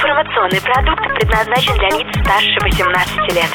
[0.00, 3.50] Информационный продукт предназначен для лиц старше 18 лет.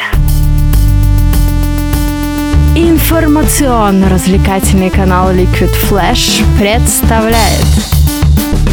[2.75, 7.65] Информационно-развлекательный канал Liquid Flash представляет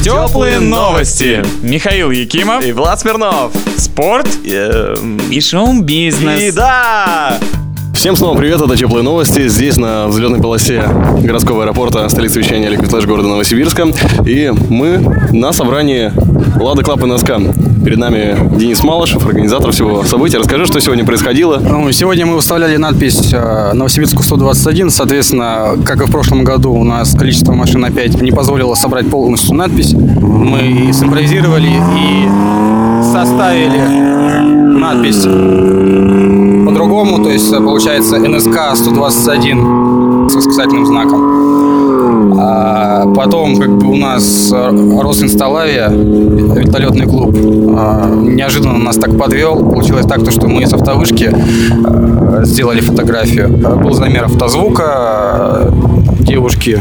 [0.05, 1.43] Теплые новости.
[1.63, 2.63] Михаил Якимов.
[2.63, 3.53] И Влад Смирнов.
[3.79, 6.43] Спорт Эм, и шоу-бизнес.
[6.43, 7.39] И да!
[7.93, 9.47] Всем снова привет, это Теплые Новости.
[9.49, 10.83] Здесь на взлетной полосе
[11.23, 13.89] городского аэропорта столицы вещания Liquid Flash города Новосибирска.
[14.27, 14.99] И мы
[15.33, 16.13] на собрании
[16.61, 17.33] Lada Club НСК.
[17.85, 20.39] Перед нами Денис Малышев, организатор всего события.
[20.39, 21.59] Расскажи, что сегодня происходило.
[21.59, 24.91] Ну, сегодня мы выставляли надпись э, Новосибирску 121.
[24.91, 29.55] Соответственно, как и в прошлом году, у нас количество машин опять не позволило собрать полностью
[29.55, 29.93] надпись.
[29.93, 33.81] Мы сымпровизировали и составили
[34.79, 35.25] надпись
[36.83, 37.23] по-другому.
[37.23, 42.39] То есть, э, получается, НСК 121 с восклицательным знаком.
[42.39, 49.57] А потом, как бы у нас э, Росинсталавия, вертолетный клуб, э, неожиданно нас так подвел.
[49.57, 53.49] Получилось так, то, что мы с автовышки э, сделали фотографию.
[53.49, 55.73] Был замер автозвука,
[56.19, 56.81] девушки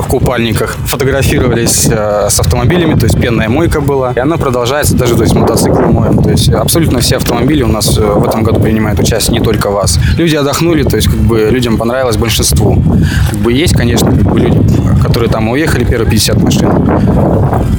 [0.00, 4.12] в купальниках фотографировались э, с автомобилями, то есть пенная мойка была.
[4.12, 6.22] И она продолжается даже, то есть мотоциклы моем.
[6.22, 9.70] То есть абсолютно все автомобили у нас э, в этом году принимают участие, не только
[9.70, 9.98] вас.
[10.16, 12.82] Люди отдохнули, то есть как бы людям понравилось большинству.
[13.30, 14.58] Как бы есть, конечно, как бы люди,
[15.06, 16.68] которые там уехали, первые 50 машин.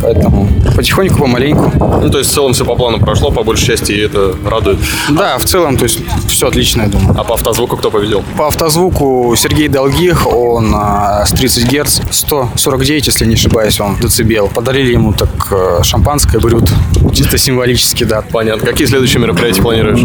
[0.01, 1.71] Поэтому потихоньку, помаленьку.
[2.01, 4.77] Ну, то есть в целом все по плану прошло, по большей части, и это радует.
[5.09, 7.15] Да, в целом, то есть все отлично, я думаю.
[7.17, 8.23] А по автозвуку кто победил?
[8.37, 14.47] По автозвуку Сергей Долгих, он а, с 30 Гц, 149, если не ошибаюсь, он децибел.
[14.47, 16.71] Подарили ему так э, шампанское, брют,
[17.13, 18.21] чисто символически, да.
[18.21, 18.65] Понятно.
[18.65, 20.01] Какие следующие мероприятия планируешь?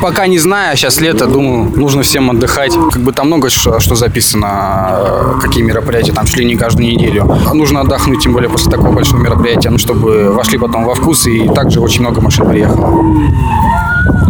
[0.00, 2.72] Пока не знаю, сейчас лето, думаю, нужно всем отдыхать.
[2.92, 7.30] Как бы там много что, записано, э, какие мероприятия, там шли не каждую неделю.
[7.52, 11.48] Нужно отдохнуть, тем более после такого большого мероприятия, ну, чтобы вошли потом во вкус, и
[11.48, 13.04] также очень много машин приехало.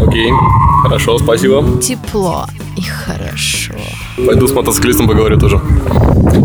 [0.04, 0.32] Окей.
[0.82, 1.64] Хорошо, спасибо.
[1.80, 2.46] тепло
[2.82, 3.74] и хорошо.
[4.26, 5.58] Пойду с мотоциклистом поговорю тоже.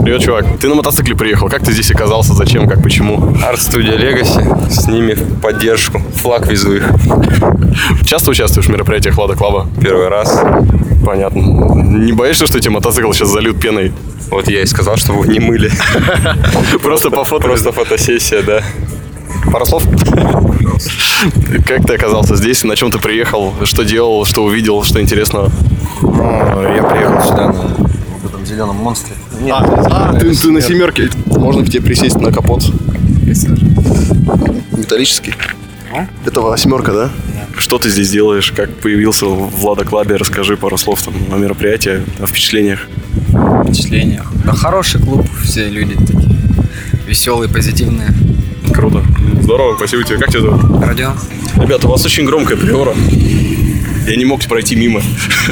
[0.04, 0.46] Привет, чувак.
[0.60, 1.50] Ты на мотоцикле приехал.
[1.50, 2.34] Как ты здесь оказался?
[2.34, 2.68] Зачем?
[2.68, 2.84] Как?
[2.84, 3.36] Почему?
[3.44, 4.70] Арт-студия Legacy.
[4.70, 6.00] С ними в поддержку.
[6.16, 6.90] Флаг везу их.
[8.06, 9.68] Часто участвуешь в мероприятиях Лада Клаба?
[9.82, 10.42] Первый раз.
[11.06, 11.40] Понятно.
[11.40, 13.92] Не боишься, что эти мотоцикл сейчас зальют пеной?
[14.30, 15.72] Вот я и сказал, чтобы вы не мыли.
[16.84, 17.44] Просто по фото.
[17.48, 18.62] Просто фотосессия, да.
[19.52, 19.84] Пару слов?
[21.66, 22.64] Как ты оказался здесь?
[22.64, 23.54] На чем ты приехал?
[23.64, 24.26] Что делал?
[24.26, 24.84] Что увидел?
[24.84, 25.52] Что интересного?
[26.02, 29.16] Я приехал сюда на этом зеленом монстре.
[29.52, 31.10] А, ты, ты на семерке.
[31.26, 32.64] Можно к тебе присесть на капот.
[34.72, 35.34] Металлический.
[36.26, 37.10] Это восьмерка, да?
[37.58, 38.52] Что ты здесь делаешь?
[38.52, 40.16] Как появился в Лада Клабе?
[40.16, 42.88] Расскажи пару слов там о мероприятии, о впечатлениях.
[43.66, 44.32] впечатлениях.
[44.46, 46.38] Да, хороший клуб, все люди такие
[47.08, 48.10] веселые, позитивные.
[48.78, 49.04] Круто.
[49.42, 50.20] Здорово, спасибо тебе.
[50.20, 50.84] Как тебя зовут?
[50.84, 51.18] Родион?
[51.56, 52.94] Ребята, у вас очень громкая приора.
[54.08, 55.02] Я не мог пройти мимо.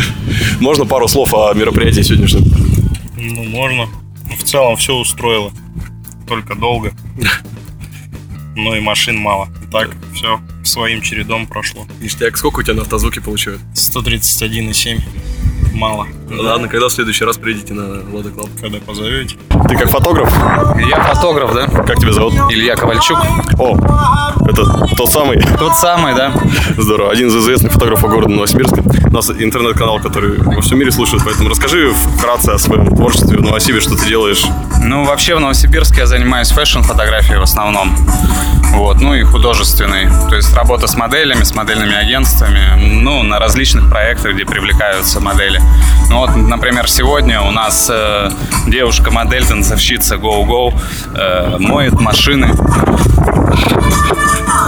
[0.60, 2.44] Можно пару слов о мероприятии сегодняшнем?
[3.18, 3.88] Ну, можно.
[4.38, 5.52] В целом все устроило.
[6.28, 6.94] Только долго.
[8.58, 9.50] Ну и машин мало.
[9.70, 11.86] Так все своим чередом прошло.
[12.00, 13.60] Ништяк, сколько у тебя на автозвуке получают?
[13.74, 15.02] 131,7.
[15.76, 16.08] Мало.
[16.32, 18.48] Ладно, когда в следующий раз приедете на Lada Club?
[18.62, 19.36] Когда позовете.
[19.68, 20.32] Ты как фотограф?
[20.90, 21.68] Я фотограф, да?
[21.68, 22.34] Как тебя зовут?
[22.50, 23.20] Илья Ковальчук.
[23.60, 23.78] О,
[24.48, 24.66] это
[24.96, 25.42] тот самый.
[25.58, 26.32] Тот самый, да?
[26.78, 27.12] Здорово.
[27.12, 28.82] Один из известных фотографов города Новосибирска.
[29.08, 33.42] У нас интернет-канал, который во всем мире слушают, поэтому расскажи вкратце о своем творчестве в
[33.42, 34.46] Новосибе, что ты делаешь.
[34.82, 37.96] Ну, вообще в Новосибирске я занимаюсь фэшн-фотографией в основном.
[38.74, 40.08] Вот, ну и художественной.
[40.30, 45.62] То есть работа с моделями, с модельными агентствами, ну, на различных проектах, где привлекаются модели.
[46.10, 48.30] Ну вот, например, сегодня у нас э,
[48.68, 50.74] девушка-модель, танцовщица Go Go
[51.16, 52.52] э, моет машины.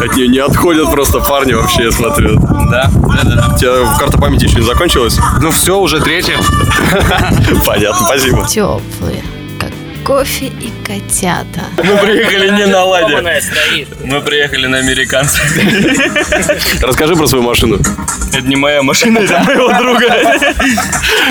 [0.01, 2.39] От нее не отходят просто парни вообще, я смотрю.
[2.69, 3.35] Да, да, да.
[3.35, 3.53] да.
[3.53, 5.17] У тебя карта памяти еще не закончилась?
[5.41, 6.37] Ну все, уже третья.
[7.65, 8.45] Понятно, спасибо.
[8.47, 9.23] Теплые,
[9.59, 9.71] как
[10.05, 11.61] кофе и котята.
[11.77, 13.41] Мы приехали не на Ладе.
[14.03, 15.41] Мы приехали на американцев.
[16.81, 17.79] Расскажи про свою машину.
[18.37, 20.05] Это не моя машина, это моего друга.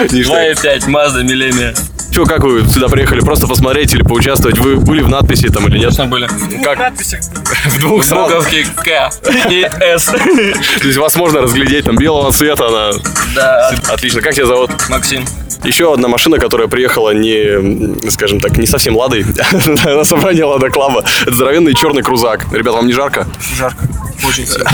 [0.08, 1.95] 2.5 Mazda Millennium.
[2.17, 3.21] Че, как вы сюда приехали?
[3.21, 4.57] Просто посмотреть или поучаствовать?
[4.57, 5.95] Вы были в надписи там или нет?
[5.95, 6.27] Конечно, были.
[6.65, 6.95] Как?
[6.97, 8.37] В двух сразу?
[8.37, 9.11] Буковки К
[9.51, 10.05] и С.
[10.81, 12.93] То есть вас можно разглядеть, там белого цвета она.
[13.35, 13.71] Да.
[13.91, 14.23] Отлично.
[14.23, 14.71] Как тебя зовут?
[14.89, 15.27] Максим.
[15.63, 19.27] Еще одна машина, которая приехала не, скажем так, не совсем ладой
[19.85, 21.05] на собрание Лада Клаба.
[21.21, 22.47] Это здоровенный черный крузак.
[22.51, 23.27] Ребята, вам не жарко?
[23.59, 23.87] Жарко.
[24.27, 24.71] Очень сильно.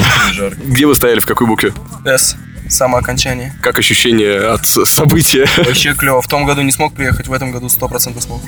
[0.65, 1.73] Где вы стояли, в какой букве?
[2.05, 2.37] С.
[2.72, 3.54] самое окончание.
[3.62, 5.46] Как ощущение от события?
[5.58, 6.22] Вообще клево.
[6.22, 8.40] В том году не смог приехать, в этом году 100% смог.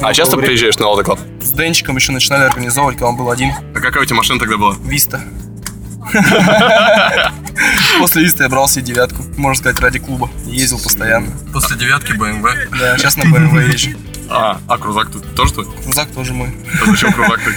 [0.00, 1.20] А часто приезжаешь на Lada Club?
[1.42, 3.52] С Денчиком еще начинали организовывать, когда он был один.
[3.74, 4.74] А какая у тебя машина тогда была?
[4.82, 5.20] Виста.
[7.98, 10.30] После Виста я брал себе девятку, можно сказать, ради клуба.
[10.46, 11.32] Ездил постоянно.
[11.52, 12.46] После девятки БМВ.
[12.78, 13.90] Да, сейчас на BMW езжу.
[14.30, 15.66] А, а крузак тут тоже твой?
[15.84, 16.50] Крузак тоже мой.
[16.82, 17.54] А зачем крузак так?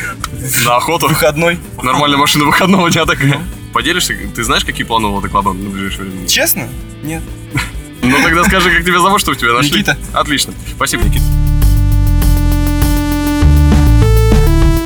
[0.66, 1.08] На охоту?
[1.08, 1.60] Выходной.
[1.84, 3.42] Нормальная машина выходного дня такая.
[3.74, 4.14] Поделишься?
[4.36, 6.28] Ты знаешь, какие планы у Лада на ближайшее время?
[6.28, 6.70] Честно?
[7.04, 7.24] Нет.
[8.04, 9.74] Ну тогда скажи, как тебя зовут, чтобы тебя нашли.
[9.74, 9.96] Никита.
[10.12, 10.54] Отлично.
[10.76, 11.24] Спасибо, Никита.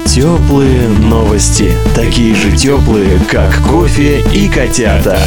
[0.06, 1.74] Теплые новости.
[1.96, 5.18] Такие же теплые, как кофе и котята.